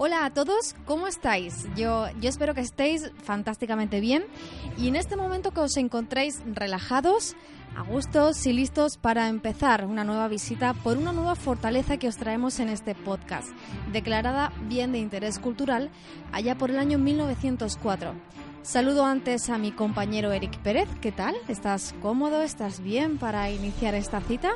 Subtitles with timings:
[0.00, 1.66] Hola a todos, ¿cómo estáis?
[1.74, 4.22] Yo, yo espero que estéis fantásticamente bien
[4.78, 7.34] y en este momento que os encontréis relajados,
[7.76, 12.16] a gustos y listos para empezar una nueva visita por una nueva fortaleza que os
[12.16, 13.48] traemos en este podcast,
[13.90, 15.90] declarada bien de interés cultural
[16.30, 18.14] allá por el año 1904.
[18.62, 21.34] Saludo antes a mi compañero Eric Pérez, ¿qué tal?
[21.48, 22.42] ¿Estás cómodo?
[22.42, 24.52] ¿Estás bien para iniciar esta cita?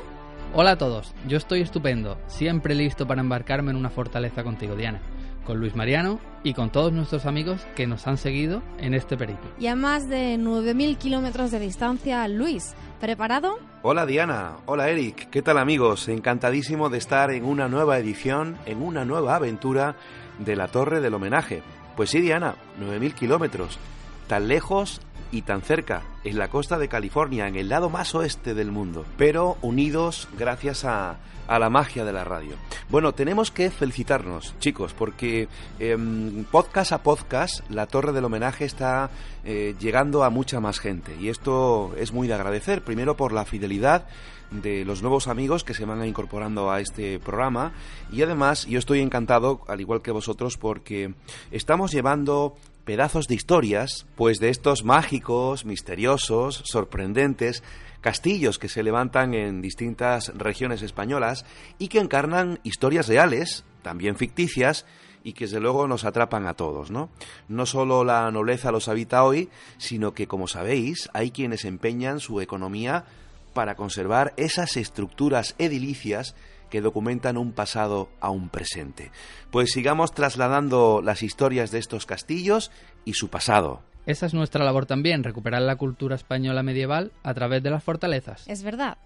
[0.53, 5.01] Hola a todos, yo estoy estupendo, siempre listo para embarcarme en una fortaleza contigo, Diana
[5.43, 9.49] con Luis Mariano y con todos nuestros amigos que nos han seguido en este periplo.
[9.59, 13.59] Y a más de 9.000 kilómetros de distancia, Luis, ¿preparado?
[13.81, 16.07] Hola Diana, hola Eric, ¿qué tal amigos?
[16.07, 19.95] Encantadísimo de estar en una nueva edición, en una nueva aventura
[20.39, 21.61] de la Torre del Homenaje.
[21.95, 23.77] Pues sí, Diana, 9.000 kilómetros,
[24.27, 25.01] tan lejos
[25.33, 29.03] y tan cerca, en la costa de California, en el lado más oeste del mundo,
[29.17, 31.17] pero unidos gracias a,
[31.49, 32.55] la magia de la radio.
[32.89, 39.09] Bueno, tenemos que felicitarnos, chicos, porque em, podcast a podcast la Torre del Homenaje está
[39.43, 43.45] eh, llegando a mucha más gente y esto es muy de agradecer, primero por la
[43.45, 44.07] fidelidad
[44.49, 47.73] de los nuevos amigos que se van incorporando a este programa
[48.11, 51.13] y además yo estoy encantado, al igual que vosotros, porque
[51.51, 52.55] estamos llevando
[52.85, 57.63] pedazos de historias, pues de estos mágicos, misteriosos, sorprendentes
[58.01, 61.45] castillos que se levantan en distintas regiones españolas
[61.79, 64.85] y que encarnan historias reales, también ficticias,
[65.23, 67.09] y que desde luego nos atrapan a todos, ¿no?
[67.47, 72.41] No solo la nobleza los habita hoy, sino que, como sabéis, hay quienes empeñan su
[72.41, 73.05] economía
[73.53, 76.35] para conservar esas estructuras edilicias
[76.73, 79.11] que documentan un pasado a un presente.
[79.51, 82.71] Pues sigamos trasladando las historias de estos castillos
[83.05, 83.83] y su pasado.
[84.07, 88.47] Esa es nuestra labor también, recuperar la cultura española medieval a través de las fortalezas.
[88.47, 88.97] Es verdad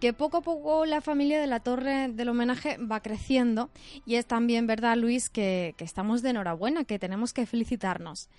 [0.00, 3.70] que poco a poco la familia de la Torre del Homenaje va creciendo
[4.04, 8.30] y es también verdad, Luis, que, que, estamos de enhorabuena, que tenemos que felicitarnos.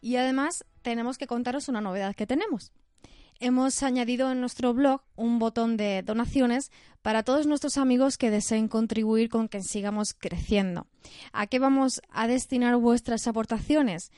[0.00, 2.72] Y además tenemos que contaros una novedad que tenemos
[3.40, 6.70] hemos añadido en nuestro blog un botón de donaciones
[7.02, 10.86] para todos nuestros amigos que deseen contribuir con que sigamos creciendo.
[11.32, 14.10] ¿A qué vamos a destinar vuestras aportaciones?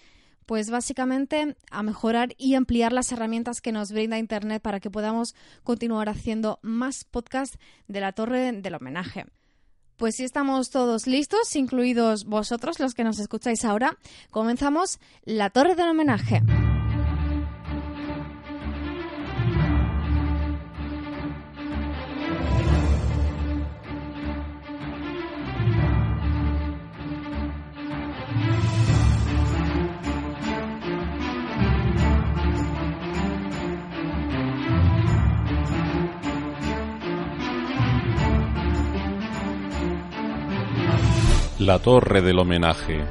[0.47, 5.35] Pues básicamente a mejorar y ampliar las herramientas que nos brinda Internet para que podamos
[5.65, 9.27] continuar haciendo más podcasts de la Torre del Homenaje.
[9.97, 13.97] Pues si estamos todos listos, incluidos vosotros los que nos escucháis ahora,
[14.31, 16.43] comenzamos la Torre del Homenaje.
[41.59, 43.03] La Torre del Homenaje.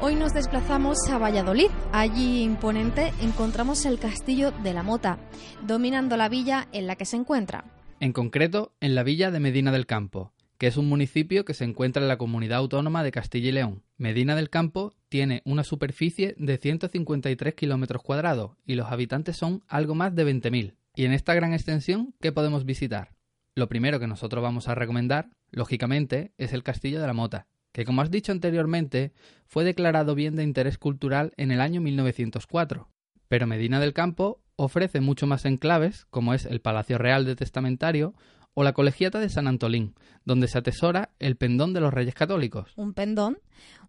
[0.00, 1.66] Hoy nos desplazamos a Valladolid.
[1.92, 5.18] Allí, imponente, encontramos el castillo de la Mota,
[5.66, 7.66] dominando la villa en la que se encuentra.
[8.00, 11.64] En concreto, en la villa de Medina del Campo, que es un municipio que se
[11.64, 13.82] encuentra en la comunidad autónoma de Castilla y León.
[13.98, 19.94] Medina del Campo tiene una superficie de 153 kilómetros cuadrados y los habitantes son algo
[19.94, 20.72] más de 20.000.
[20.94, 23.12] Y en esta gran extensión, ¿qué podemos visitar?
[23.54, 27.84] Lo primero que nosotros vamos a recomendar, lógicamente, es el Castillo de la Mota, que
[27.86, 29.12] como has dicho anteriormente,
[29.46, 32.88] fue declarado bien de interés cultural en el año 1904.
[33.28, 38.14] Pero Medina del Campo ofrece mucho más enclaves, como es el Palacio Real de Testamentario
[38.54, 39.94] o la Colegiata de San Antolín,
[40.26, 42.74] donde se atesora el pendón de los Reyes Católicos.
[42.76, 43.38] Un pendón,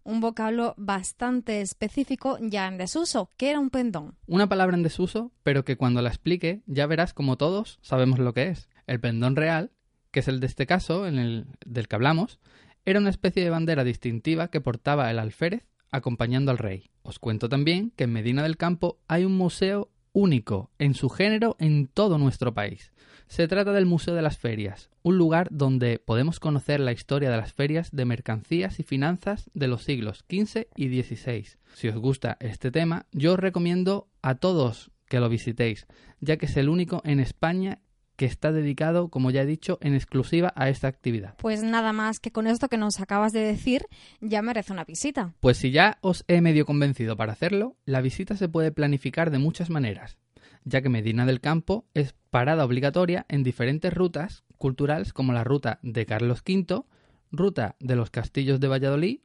[0.04, 3.30] un vocablo bastante específico ya en desuso.
[3.36, 4.14] ¿Qué era un pendón?
[4.26, 8.32] Una palabra en desuso, pero que cuando la explique ya verás como todos sabemos lo
[8.32, 8.68] que es.
[8.86, 9.72] El pendón real,
[10.10, 12.38] que es el de este caso, en el del que hablamos,
[12.84, 16.90] era una especie de bandera distintiva que portaba el alférez acompañando al rey.
[17.02, 21.56] Os cuento también que en Medina del Campo hay un museo único en su género
[21.58, 22.92] en todo nuestro país.
[23.26, 27.36] Se trata del Museo de las Ferias, un lugar donde podemos conocer la historia de
[27.36, 31.46] las ferias de mercancías y finanzas de los siglos XV y XVI.
[31.74, 35.86] Si os gusta este tema, yo os recomiendo a todos que lo visitéis,
[36.20, 37.80] ya que es el único en España
[38.16, 41.34] que está dedicado, como ya he dicho, en exclusiva a esta actividad.
[41.38, 43.86] Pues nada más que con esto que nos acabas de decir,
[44.20, 45.34] ya merece una visita.
[45.40, 49.38] Pues si ya os he medio convencido para hacerlo, la visita se puede planificar de
[49.38, 50.18] muchas maneras,
[50.64, 55.78] ya que Medina del Campo es parada obligatoria en diferentes rutas culturales como la ruta
[55.82, 56.84] de Carlos V,
[57.30, 59.20] ruta de los castillos de Valladolid,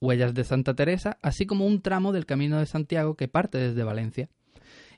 [0.00, 3.84] huellas de Santa Teresa, así como un tramo del Camino de Santiago que parte desde
[3.84, 4.28] Valencia.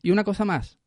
[0.03, 0.79] Y una cosa más,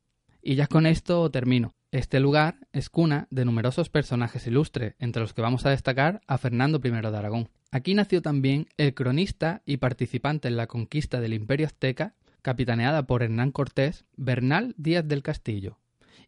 [0.42, 1.74] y ya con esto termino.
[1.92, 6.38] Este lugar es cuna de numerosos personajes ilustres, entre los que vamos a destacar a
[6.38, 7.50] Fernando I de Aragón.
[7.72, 12.14] Aquí nació también el cronista y participante en la conquista del Imperio Azteca,
[12.44, 15.80] capitaneada por Hernán Cortés, Bernal Díaz del Castillo.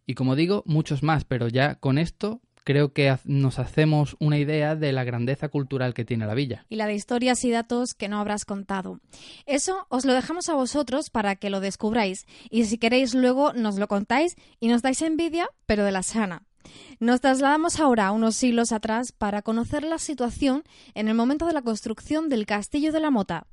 [0.08, 4.76] Y como digo, muchos más, pero ya con esto creo que nos hacemos una idea
[4.76, 6.66] de la grandeza cultural que tiene la villa.
[6.70, 9.00] Y la de historias y datos que no habrás contado.
[9.46, 12.26] Eso os lo dejamos a vosotros para que lo descubráis.
[12.50, 16.44] Y si queréis luego nos lo contáis y nos dais envidia, pero de la sana.
[17.00, 20.64] Nos trasladamos ahora unos siglos atrás para conocer la situación
[20.94, 23.48] en el momento de la construcción del Castillo de la Mota.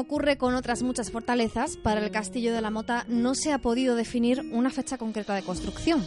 [0.00, 3.94] Ocurre con otras muchas fortalezas, para el Castillo de la Mota no se ha podido
[3.94, 6.02] definir una fecha concreta de construcción.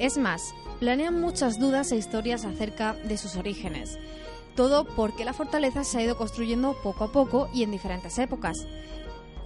[0.00, 4.00] Es más, planean muchas dudas e historias acerca de sus orígenes.
[4.56, 8.66] Todo porque la fortaleza se ha ido construyendo poco a poco y en diferentes épocas.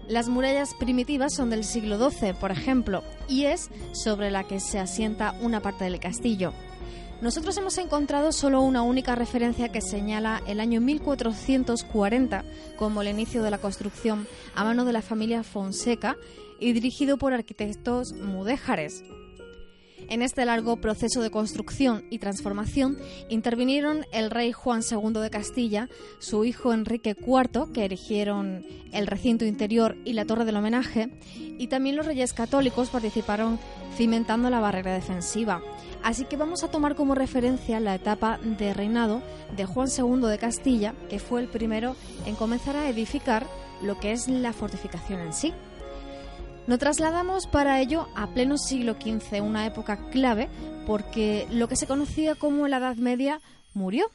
[0.08, 4.78] Las murallas primitivas son del siglo XII, por ejemplo, y es sobre la que se
[4.78, 6.54] asienta una parte del castillo.
[7.24, 12.44] Nosotros hemos encontrado solo una única referencia que señala el año 1440
[12.76, 16.18] como el inicio de la construcción a mano de la familia Fonseca
[16.60, 19.02] y dirigido por arquitectos mudéjares.
[20.08, 22.98] En este largo proceso de construcción y transformación
[23.28, 29.44] intervinieron el rey Juan II de Castilla, su hijo Enrique IV, que erigieron el recinto
[29.44, 31.08] interior y la torre del homenaje,
[31.58, 33.58] y también los reyes católicos participaron
[33.96, 35.62] cimentando la barrera defensiva.
[36.02, 39.22] Así que vamos a tomar como referencia la etapa de reinado
[39.56, 41.96] de Juan II de Castilla, que fue el primero
[42.26, 43.46] en comenzar a edificar
[43.82, 45.54] lo que es la fortificación en sí.
[46.66, 50.48] Nos trasladamos para ello a pleno siglo XV, una época clave
[50.86, 53.42] porque lo que se conocía como la Edad Media
[53.74, 54.06] murió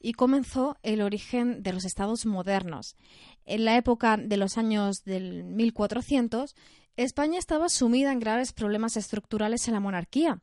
[0.00, 2.96] y comenzó el origen de los estados modernos.
[3.44, 6.56] En la época de los años del 1400,
[6.96, 10.42] España estaba sumida en graves problemas estructurales en la monarquía.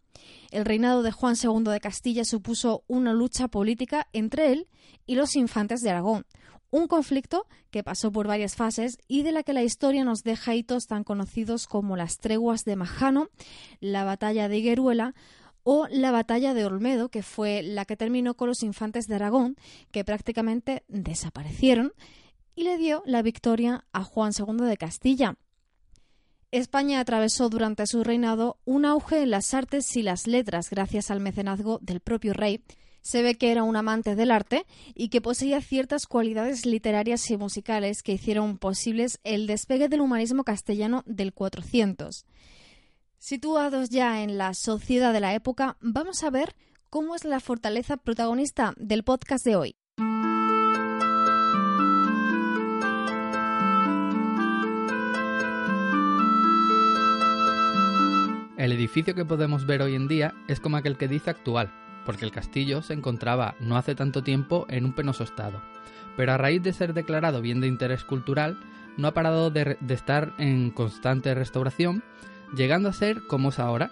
[0.49, 4.67] El reinado de Juan II de Castilla supuso una lucha política entre él
[5.05, 6.25] y los infantes de Aragón,
[6.71, 10.55] un conflicto que pasó por varias fases y de la que la historia nos deja
[10.55, 13.29] hitos tan conocidos como las treguas de Majano,
[13.79, 15.13] la batalla de Higueruela
[15.61, 19.55] o la batalla de Olmedo, que fue la que terminó con los infantes de Aragón,
[19.91, 21.93] que prácticamente desaparecieron,
[22.55, 25.37] y le dio la victoria a Juan II de Castilla.
[26.51, 31.19] España atravesó durante su reinado un auge en las artes y las letras gracias al
[31.19, 32.63] mecenazgo del propio rey,
[33.01, 34.65] se ve que era un amante del arte
[34.95, 40.43] y que poseía ciertas cualidades literarias y musicales que hicieron posibles el despegue del humanismo
[40.43, 42.25] castellano del 400.
[43.19, 46.55] Situados ya en la sociedad de la época, vamos a ver
[46.89, 49.78] cómo es la fortaleza protagonista del podcast de hoy.
[58.79, 61.71] Edificio que podemos ver hoy en día es como aquel que dice actual,
[62.05, 65.61] porque el castillo se encontraba no hace tanto tiempo en un penoso estado,
[66.15, 68.57] pero a raíz de ser declarado bien de interés cultural,
[68.95, 72.03] no ha parado de, estar en constante restauración,
[72.55, 73.91] llegando a ser como es ahora,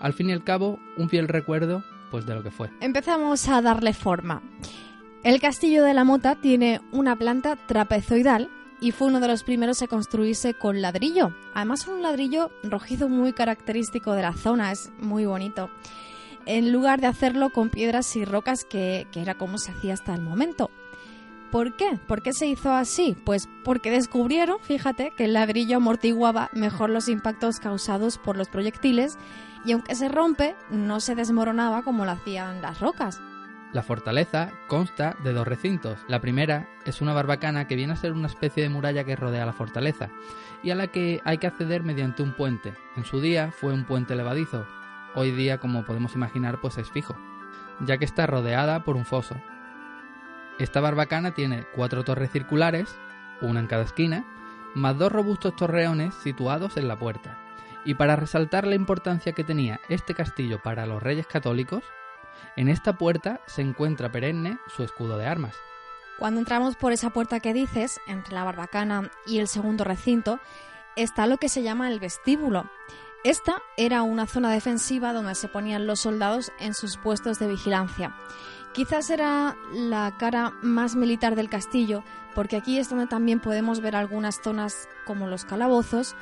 [0.00, 2.70] al fin y al cabo un fiel recuerdo pues de lo que fue.
[2.80, 4.42] Empezamos a darle forma.
[5.22, 8.50] El castillo de la Mota tiene una planta trapezoidal
[8.84, 11.34] y fue uno de los primeros a construirse con ladrillo.
[11.54, 15.70] Además un ladrillo rojizo muy característico de la zona, es muy bonito
[16.46, 20.20] en lugar de hacerlo con piedras y rocas que, era como se hacía hasta el
[20.20, 20.70] momento.
[21.50, 21.98] ¿Por qué?
[22.06, 23.16] ¿Por qué se hizo así?
[23.24, 29.16] Pues porque descubrieron, fíjate, que el ladrillo amortiguaba mejor los impactos causados por los proyectiles
[29.64, 33.20] y aunque se rompe, no se desmoronaba como lo hacían las rocas.
[33.74, 35.98] La fortaleza consta de dos recintos.
[36.06, 39.44] La primera es una barbacana que viene a ser una especie de muralla que rodea
[39.44, 40.10] la fortaleza
[40.62, 42.72] y a la que hay que acceder mediante un puente.
[42.96, 44.64] En su día fue un puente levadizo,
[45.16, 47.16] hoy día, como podemos imaginar, pues es fijo,
[47.80, 49.34] ya que está rodeada por un foso.
[50.60, 52.96] Esta barbacana tiene cuatro torres circulares,
[53.40, 54.24] una en cada esquina,
[54.76, 57.38] más dos robustos torreones situados en la puerta.
[57.84, 61.82] Y para resaltar la importancia que tenía este castillo para los reyes católicos,
[62.56, 65.56] en esta puerta se encuentra perenne su escudo de armas.
[66.18, 70.38] Cuando entramos por esa puerta que dices, entre la barbacana y el segundo recinto,
[70.96, 72.70] está lo que se llama el vestíbulo,
[73.24, 78.14] esta era una zona defensiva donde se ponían los soldados en sus puestos de vigilancia.
[78.74, 83.96] Quizás era la cara más militar del castillo, porque aquí es donde también podemos ver
[83.96, 86.14] algunas zonas como los calabozos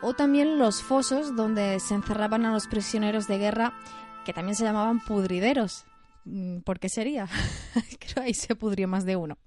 [0.00, 3.72] o también los fosos donde se encerraban a los prisioneros de guerra
[4.28, 5.86] que también se llamaban pudrideros.
[6.26, 7.30] Mm, ¿Por qué sería?
[7.98, 9.38] Creo ahí se pudrió más de uno.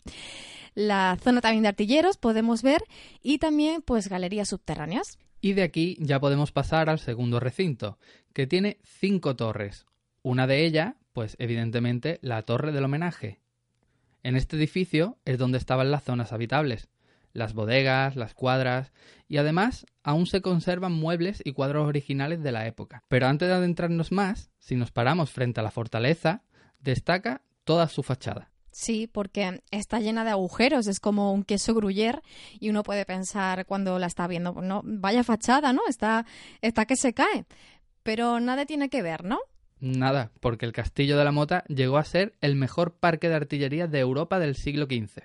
[0.74, 2.82] La zona también de artilleros podemos ver
[3.22, 5.20] y también pues galerías subterráneas.
[5.40, 8.00] Y de aquí ya podemos pasar al segundo recinto,
[8.34, 9.86] que tiene cinco torres.
[10.24, 13.40] Una de ellas, pues evidentemente la torre del homenaje.
[14.24, 16.90] En este edificio es donde estaban las zonas habitables,
[17.34, 18.92] las bodegas, las cuadras,
[19.28, 23.04] y además aún se conservan muebles y cuadros originales de la época.
[23.08, 26.44] Pero antes de adentrarnos más, si nos paramos frente a la fortaleza,
[26.80, 28.52] destaca toda su fachada.
[28.72, 32.22] Sí, porque está llena de agujeros, es como un queso gruyer
[32.60, 35.82] y uno puede pensar cuando la está viendo, no, vaya fachada, ¿no?
[35.90, 36.26] Está,
[36.62, 37.46] está que se cae.
[38.04, 39.40] Pero nada tiene que ver, ¿no?
[39.82, 43.88] Nada, porque el castillo de la Mota llegó a ser el mejor parque de artillería
[43.88, 45.24] de Europa del siglo XV.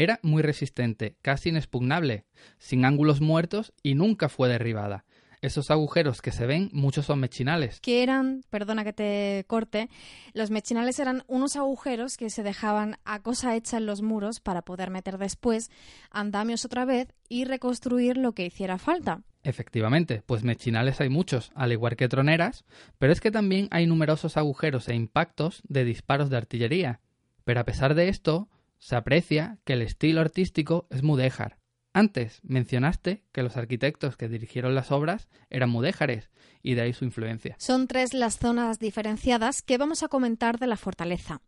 [0.00, 2.24] Era muy resistente, casi inexpugnable,
[2.56, 5.04] sin ángulos muertos y nunca fue derribada.
[5.42, 7.80] Esos agujeros que se ven, muchos son mechinales.
[7.80, 9.90] Que eran, perdona que te corte,
[10.32, 14.62] los mechinales eran unos agujeros que se dejaban a cosa hecha en los muros para
[14.62, 15.70] poder meter después
[16.10, 19.20] andamios otra vez y reconstruir lo que hiciera falta.
[19.42, 22.64] Efectivamente, pues mechinales hay muchos, al igual que troneras,
[22.98, 27.00] pero es que también hay numerosos agujeros e impactos de disparos de artillería.
[27.44, 28.48] Pero a pesar de esto,
[28.80, 31.60] se aprecia que el estilo artístico es mudéjar,
[31.92, 36.30] antes mencionaste que los arquitectos que dirigieron las obras eran mudéjares
[36.62, 37.56] y de ahí su influencia.
[37.58, 41.40] Son tres las zonas diferenciadas que vamos a comentar de la fortaleza.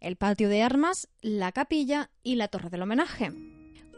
[0.00, 3.32] El patio de armas, la capilla y la torre del homenaje.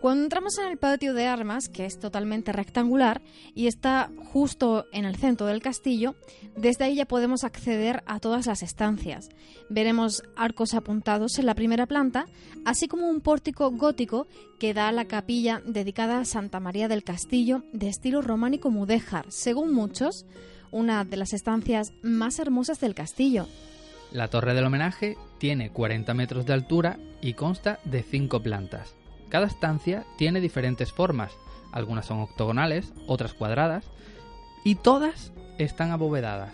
[0.01, 3.21] Cuando entramos en el patio de armas, que es totalmente rectangular
[3.55, 6.15] y está justo en el centro del castillo,
[6.57, 9.29] desde ahí ya podemos acceder a todas las estancias.
[9.69, 12.25] Veremos arcos apuntados en la primera planta,
[12.65, 14.27] así como un pórtico gótico
[14.59, 19.27] que da a la capilla dedicada a Santa María del Castillo de estilo románico mudéjar,
[19.29, 20.25] según muchos,
[20.71, 23.49] una de las estancias más hermosas del castillo.
[24.13, 28.95] La torre del homenaje tiene 40 metros de altura y consta de 5 plantas.
[29.31, 31.33] Cada estancia tiene diferentes formas,
[31.73, 33.87] algunas son octogonales, otras cuadradas,
[34.65, 36.53] y todas están abovedadas.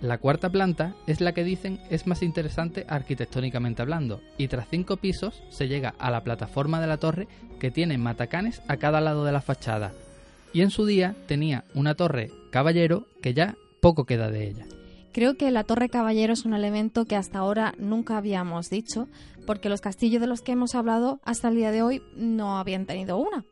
[0.00, 4.96] La cuarta planta es la que dicen es más interesante arquitectónicamente hablando, y tras cinco
[4.96, 7.28] pisos se llega a la plataforma de la torre
[7.60, 9.92] que tiene matacanes a cada lado de la fachada,
[10.52, 14.66] y en su día tenía una torre caballero que ya poco queda de ella.
[15.14, 19.06] Creo que la Torre Caballero es un elemento que hasta ahora nunca habíamos dicho,
[19.46, 22.84] porque los castillos de los que hemos hablado hasta el día de hoy no habían
[22.84, 23.44] tenido una.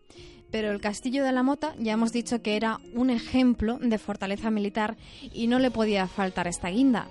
[0.50, 4.50] Pero el castillo de la Mota ya hemos dicho que era un ejemplo de fortaleza
[4.50, 4.96] militar
[5.32, 7.06] y no le podía faltar esta guinda.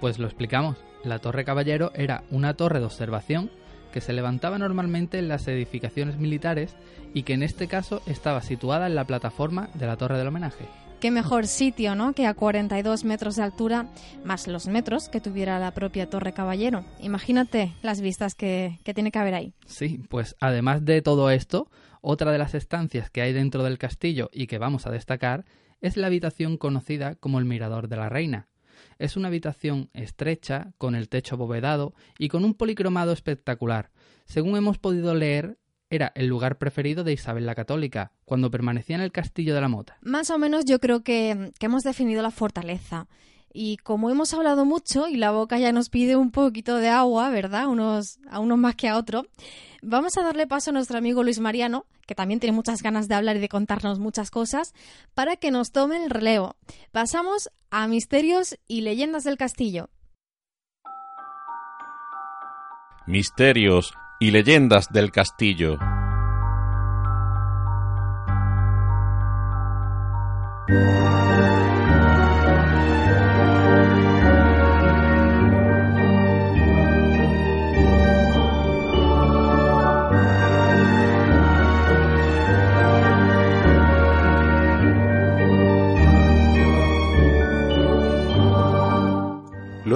[0.00, 0.78] Pues lo explicamos.
[1.04, 3.52] La Torre Caballero era una torre de observación
[3.92, 6.74] que se levantaba normalmente en las edificaciones militares
[7.14, 10.66] y que en este caso estaba situada en la plataforma de la Torre del Homenaje
[11.02, 12.12] qué mejor sitio, ¿no?
[12.12, 13.88] Que a 42 metros de altura,
[14.24, 16.84] más los metros que tuviera la propia Torre Caballero.
[17.00, 19.52] Imagínate las vistas que, que tiene que haber ahí.
[19.66, 21.68] Sí, pues además de todo esto,
[22.02, 25.44] otra de las estancias que hay dentro del castillo y que vamos a destacar
[25.80, 28.46] es la habitación conocida como el Mirador de la Reina.
[29.00, 33.90] Es una habitación estrecha, con el techo abovedado y con un policromado espectacular.
[34.24, 35.58] Según hemos podido leer,
[35.92, 39.68] era el lugar preferido de Isabel la Católica, cuando permanecía en el castillo de la
[39.68, 39.98] Mota.
[40.00, 43.08] Más o menos yo creo que, hemos definido la fortaleza.
[43.52, 47.28] Y como hemos hablado mucho y la boca ya nos pide un poquito de agua,
[47.28, 47.66] ¿verdad?
[47.66, 49.26] Unos, a unos más que a otros,
[49.82, 53.14] vamos a darle paso a nuestro amigo Luis Mariano, que también tiene muchas ganas de
[53.14, 54.72] hablar y de contarnos muchas cosas,
[55.12, 56.56] para que nos tome el relevo.
[56.90, 59.90] Pasamos a misterios y leyendas del castillo.
[63.06, 65.78] Misterios y leyendas del castillo.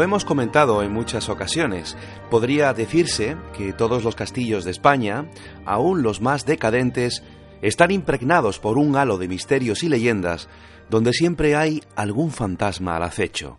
[0.06, 1.96] Hemos comentado en muchas ocasiones.
[2.30, 5.28] Podría decirse que todos los castillos de España,
[5.64, 7.24] aun los más decadentes,
[7.60, 10.48] están impregnados por un halo de misterios y leyendas
[10.88, 13.58] donde siempre hay algún fantasma al acecho.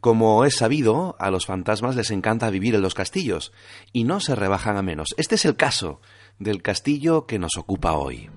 [0.00, 3.52] Como es sabido, a los fantasmas les encanta vivir en los castillos
[3.92, 5.08] y no se rebajan a menos.
[5.18, 6.00] Este es el caso
[6.38, 8.30] del castillo que nos ocupa hoy.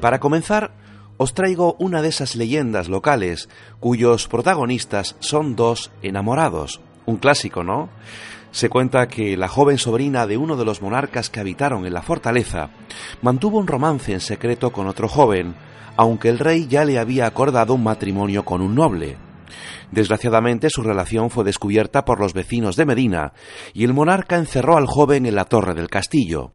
[0.00, 0.72] Para comenzar,
[1.22, 6.80] os traigo una de esas leyendas locales cuyos protagonistas son dos enamorados.
[7.04, 7.90] Un clásico, ¿no?
[8.52, 12.00] Se cuenta que la joven sobrina de uno de los monarcas que habitaron en la
[12.00, 12.70] fortaleza
[13.20, 15.56] mantuvo un romance en secreto con otro joven,
[15.94, 19.18] aunque el rey ya le había acordado un matrimonio con un noble.
[19.90, 23.34] Desgraciadamente su relación fue descubierta por los vecinos de Medina
[23.74, 26.54] y el monarca encerró al joven en la torre del castillo.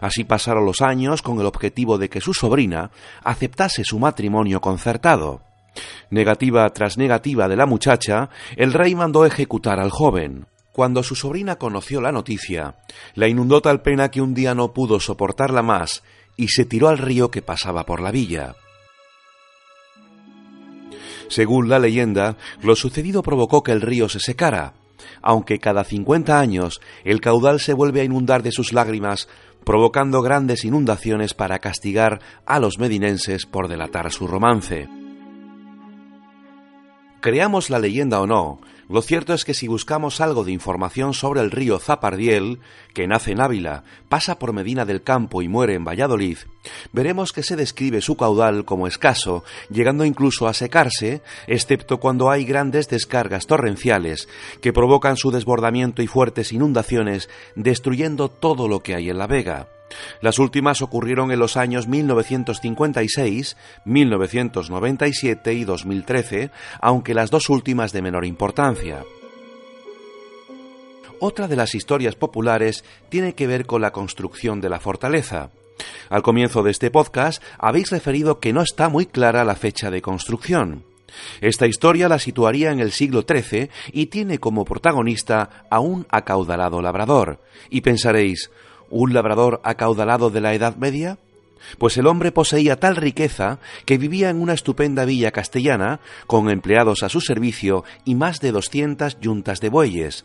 [0.00, 2.90] Así pasaron los años con el objetivo de que su sobrina
[3.22, 5.42] aceptase su matrimonio concertado.
[6.10, 10.46] Negativa tras negativa de la muchacha, el rey mandó ejecutar al joven.
[10.72, 12.76] Cuando su sobrina conoció la noticia,
[13.14, 16.04] la inundó tal pena que un día no pudo soportarla más
[16.36, 18.54] y se tiró al río que pasaba por la villa.
[21.28, 24.74] Según la leyenda, lo sucedido provocó que el río se secara,
[25.20, 29.28] aunque cada cincuenta años el caudal se vuelve a inundar de sus lágrimas,
[29.64, 34.88] provocando grandes inundaciones para castigar a los medinenses por delatar su romance.
[37.20, 41.42] Creamos la leyenda o no, lo cierto es que si buscamos algo de información sobre
[41.42, 42.58] el río Zapardiel,
[42.94, 46.38] que nace en Ávila, pasa por Medina del Campo y muere en Valladolid,
[46.92, 52.44] veremos que se describe su caudal como escaso, llegando incluso a secarse, excepto cuando hay
[52.44, 54.28] grandes descargas torrenciales
[54.62, 59.68] que provocan su desbordamiento y fuertes inundaciones, destruyendo todo lo que hay en la vega.
[60.20, 68.02] Las últimas ocurrieron en los años 1956, 1997 y 2013, aunque las dos últimas de
[68.02, 69.04] menor importancia.
[71.20, 75.50] Otra de las historias populares tiene que ver con la construcción de la fortaleza.
[76.10, 80.02] Al comienzo de este podcast habéis referido que no está muy clara la fecha de
[80.02, 80.84] construcción.
[81.40, 86.82] Esta historia la situaría en el siglo XIII y tiene como protagonista a un acaudalado
[86.82, 87.40] labrador.
[87.70, 88.50] Y pensaréis,
[88.90, 91.18] ¿Un labrador acaudalado de la Edad Media?
[91.78, 97.02] Pues el hombre poseía tal riqueza que vivía en una estupenda villa castellana, con empleados
[97.02, 100.24] a su servicio y más de doscientas yuntas de bueyes.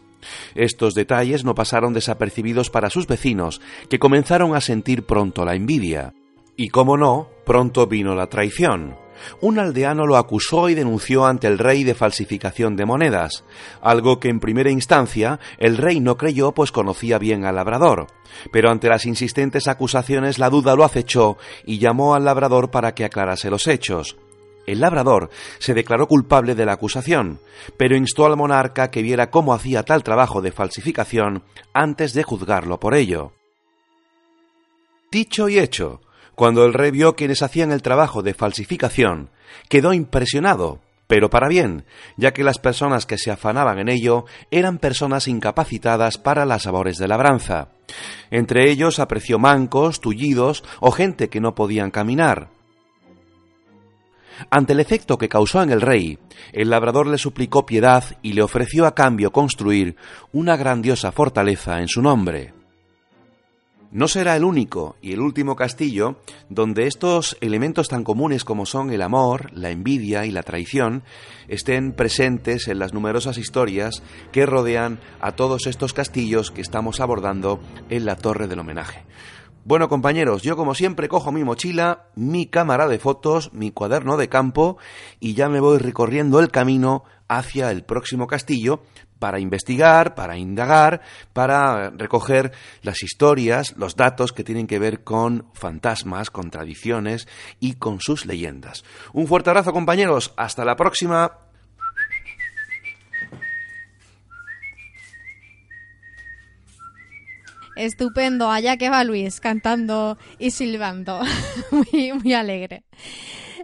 [0.56, 6.14] Estos detalles no pasaron desapercibidos para sus vecinos, que comenzaron a sentir pronto la envidia.
[6.56, 9.03] Y cómo no, pronto vino la traición
[9.42, 13.44] un aldeano lo acusó y denunció ante el rey de falsificación de monedas,
[13.82, 18.08] algo que en primera instancia el rey no creyó pues conocía bien al labrador.
[18.52, 23.06] Pero ante las insistentes acusaciones la duda lo acechó y llamó al labrador para que
[23.06, 24.18] aclarase los hechos.
[24.66, 27.40] El labrador se declaró culpable de la acusación,
[27.78, 32.80] pero instó al monarca que viera cómo hacía tal trabajo de falsificación antes de juzgarlo
[32.80, 33.34] por ello.
[35.12, 36.02] Dicho y hecho,
[36.36, 39.30] cuando el rey vio quienes hacían el trabajo de falsificación,
[39.70, 41.86] quedó impresionado, pero para bien,
[42.18, 46.98] ya que las personas que se afanaban en ello eran personas incapacitadas para las labores
[46.98, 47.70] de labranza.
[48.32, 52.50] Entre ellos apreció mancos, tullidos o gente que no podían caminar.
[54.50, 56.18] Ante el efecto que causó en el rey,
[56.52, 59.96] el labrador le suplicó piedad y le ofreció a cambio construir
[60.32, 62.63] una grandiosa fortaleza en su nombre.
[63.94, 66.16] No será el único y el último castillo
[66.50, 71.04] donde estos elementos tan comunes como son el amor, la envidia y la traición
[71.48, 74.02] estén presentes en las numerosas historias
[74.32, 77.60] que rodean a todos estos castillos que estamos abordando
[77.92, 79.06] en la Torre del Homenaje.
[79.64, 84.28] Bueno compañeros, yo como siempre cojo mi mochila, mi cámara de fotos, mi cuaderno de
[84.28, 84.78] campo
[85.20, 87.04] y ya me voy recorriendo el camino
[87.38, 88.84] hacia el próximo castillo
[89.20, 91.00] para investigar, para indagar,
[91.32, 97.28] para recoger las historias, los datos que tienen que ver con fantasmas, con tradiciones
[97.62, 98.84] y con sus leyendas.
[99.14, 101.38] Un fuerte abrazo compañeros, hasta la próxima.
[107.76, 111.22] Estupendo, allá que va Luis cantando y silbando,
[111.72, 112.84] muy, muy alegre.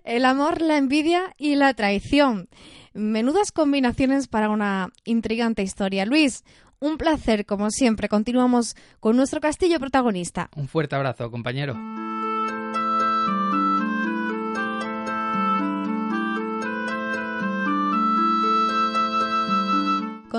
[0.05, 2.47] El amor, la envidia y la traición.
[2.93, 6.05] Menudas combinaciones para una intrigante historia.
[6.05, 6.43] Luis,
[6.79, 8.09] un placer, como siempre.
[8.09, 10.49] Continuamos con nuestro castillo protagonista.
[10.55, 11.75] Un fuerte abrazo, compañero.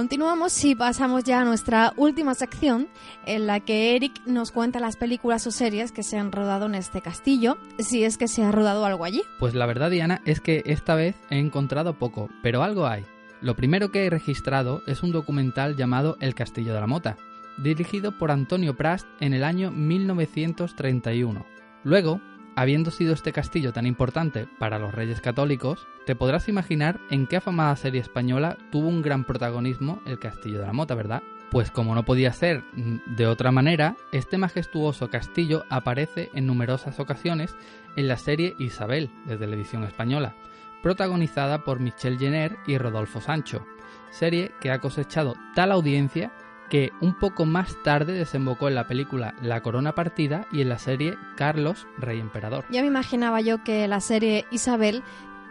[0.01, 2.89] Continuamos y pasamos ya a nuestra última sección
[3.27, 6.75] en la que Eric nos cuenta las películas o series que se han rodado en
[6.75, 9.21] este castillo, si es que se ha rodado algo allí.
[9.39, 13.05] Pues la verdad, Diana, es que esta vez he encontrado poco, pero algo hay.
[13.43, 17.19] Lo primero que he registrado es un documental llamado El Castillo de la Mota,
[17.59, 21.45] dirigido por Antonio Prast en el año 1931.
[21.85, 22.23] Luego,
[22.57, 27.37] habiendo sido este castillo tan importante para los reyes católicos, te podrás imaginar en qué
[27.37, 31.23] afamada serie española tuvo un gran protagonismo el Castillo de la Mota, ¿verdad?
[31.51, 37.01] Pues como no podía ser mm, de otra manera, este majestuoso castillo aparece en numerosas
[37.01, 37.57] ocasiones
[37.97, 40.35] en la serie Isabel de televisión española,
[40.83, 43.67] protagonizada por Michelle Jenner y Rodolfo Sancho,
[44.11, 46.33] serie que ha cosechado tal audiencia
[46.71, 50.79] que un poco más tarde desembocó en la película La Corona Partida y en la
[50.79, 52.65] serie Carlos, Rey Emperador.
[52.71, 55.03] Ya me imaginaba yo que la serie Isabel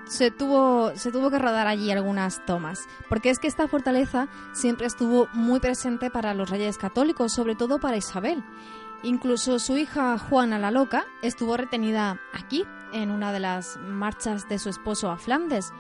[0.05, 4.87] se tuvo, se tuvo que rodar allí algunas tomas, porque es que esta fortaleza siempre
[4.87, 8.43] estuvo muy presente para los reyes católicos, sobre todo para Isabel.
[9.03, 14.57] Incluso su hija Juana la Loca estuvo retenida aquí, en una de las marchas de
[14.57, 15.71] su esposo a Flandes.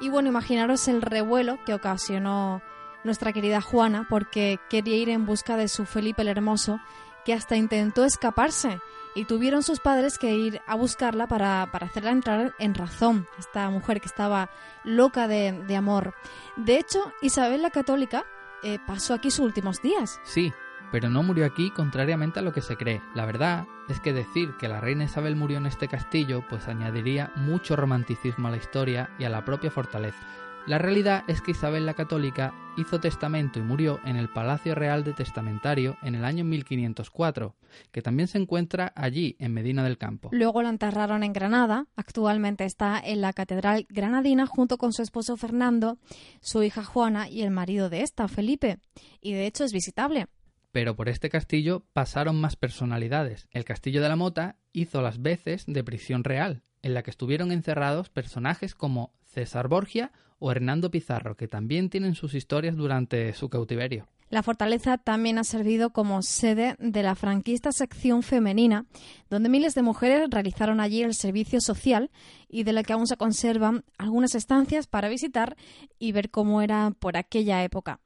[0.00, 2.62] Y bueno, imaginaros el revuelo que ocasionó
[3.04, 6.80] nuestra querida Juana porque quería ir en busca de su Felipe el Hermoso,
[7.24, 8.80] que hasta intentó escaparse
[9.14, 14.00] y tuvieron sus padres que ir a buscarla para, hacerla entrar en razón, esta mujer
[14.00, 14.50] que estaba
[14.84, 16.14] loca de, amor.
[16.56, 18.24] De hecho, Isabel la Católica
[18.62, 20.20] eh, pasó aquí sus últimos días.
[20.24, 20.52] Sí,
[20.92, 23.02] pero no murió aquí contrariamente a lo que se cree.
[23.14, 27.32] La verdad es que decir que la reina Isabel murió en este castillo pues añadiría
[27.36, 30.18] mucho romanticismo a la historia y a la propia fortaleza.
[30.66, 35.02] La realidad es que Isabel la Católica hizo testamento y murió en el Palacio Real
[35.04, 37.56] de Testamentario en el año 1504,
[37.90, 40.28] que también se encuentra allí, en Medina del Campo.
[40.32, 45.36] Luego la enterraron en Granada, actualmente está en la Catedral Granadina junto con su esposo
[45.36, 45.98] Fernando,
[46.40, 48.78] su hija Juana y el marido de esta, Felipe,
[49.20, 50.26] y de hecho es visitable.
[50.72, 53.48] Pero por este castillo pasaron más personalidades.
[53.50, 57.52] El castillo de la Mota hizo las veces de prisión real, en la que estuvieron
[57.52, 63.48] encerrados personajes como César Borgia o Hernando Pizarro, que también tienen sus historias durante su
[63.48, 64.08] cautiverio.
[64.30, 68.86] La fortaleza también ha servido como sede de la franquista sección femenina,
[69.28, 72.12] donde miles de mujeres realizaron allí el servicio social
[72.48, 75.56] y de la que aún se conservan algunas estancias para visitar
[75.98, 77.98] y ver cómo era por aquella época.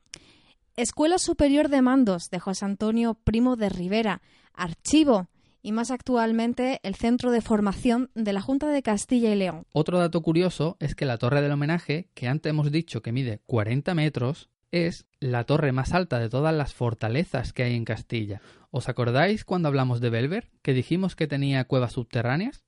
[0.77, 4.23] Escuela Superior de Mandos de José Antonio Primo de Rivera,
[4.55, 5.29] archivo
[5.65, 9.67] y más actualmente el centro de formación de la Junta de Castilla y León.
[9.73, 13.41] Otro dato curioso es que la torre del homenaje, que antes hemos dicho que mide
[13.47, 18.43] 40 metros, es la torre más alta de todas las fortalezas que hay en Castilla.
[18.71, 22.65] ¿Os acordáis cuando hablamos de Belver, que dijimos que tenía cuevas subterráneas?